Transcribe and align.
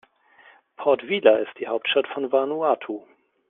Port 0.77 1.03
Vila 1.07 1.35
ist 1.35 1.51
die 1.59 1.67
Hauptstadt 1.67 2.07
von 2.07 2.31
Vanuatu. 2.31 3.03